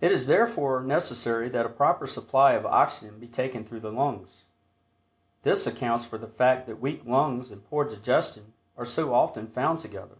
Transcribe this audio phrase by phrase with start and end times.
[0.00, 4.46] It is therefore necessary that a proper supply of oxygen be taken through the lungs.
[5.44, 9.78] This accounts for the fact that weak lungs and poor digestion are so often found
[9.78, 10.16] together.